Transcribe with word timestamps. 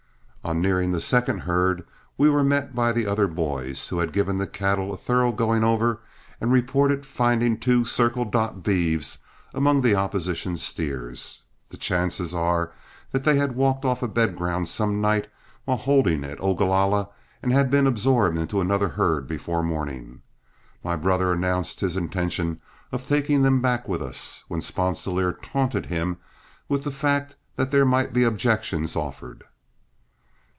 On 0.43 0.59
nearing 0.59 0.91
the 0.91 0.99
second 0.99 1.41
herd, 1.41 1.85
we 2.17 2.27
were 2.27 2.43
met 2.43 2.73
by 2.73 2.91
the 2.91 3.05
other 3.05 3.27
boys, 3.27 3.89
who 3.89 3.99
had 3.99 4.11
given 4.11 4.37
the 4.39 4.47
cattle 4.47 4.91
a 4.91 4.97
thorough 4.97 5.31
going 5.31 5.63
over 5.63 6.01
and 6.41 6.51
reported 6.51 7.05
finding 7.05 7.59
two 7.59 7.85
"Circle 7.85 8.25
Dot" 8.25 8.63
beeves 8.63 9.19
among 9.53 9.83
the 9.83 9.93
opposition 9.93 10.57
steers. 10.57 11.43
The 11.69 11.77
chances 11.77 12.33
are 12.33 12.71
that 13.11 13.23
they 13.23 13.35
had 13.37 13.55
walked 13.55 13.85
off 13.85 14.01
a 14.01 14.07
bed 14.07 14.35
ground 14.35 14.67
some 14.67 14.99
night 14.99 15.27
while 15.65 15.77
holding 15.77 16.23
at 16.25 16.41
Ogalalla 16.41 17.09
and 17.43 17.53
had 17.53 17.69
been 17.69 17.85
absorbed 17.85 18.37
into 18.39 18.61
another 18.61 18.89
herd 18.89 19.27
before 19.27 19.61
morning. 19.61 20.23
My 20.83 20.95
brother 20.95 21.31
announced 21.31 21.81
his 21.81 21.95
intention 21.95 22.59
of 22.91 23.05
taking 23.05 23.43
them 23.43 23.61
back 23.61 23.87
with 23.87 24.01
us, 24.01 24.43
when 24.47 24.59
Sponsilier 24.59 25.33
taunted 25.33 25.85
him 25.85 26.17
with 26.67 26.83
the 26.83 26.91
fact 26.91 27.35
that 27.57 27.69
there 27.69 27.85
might 27.85 28.11
be 28.11 28.23
objections 28.23 28.95
offered. 28.95 29.43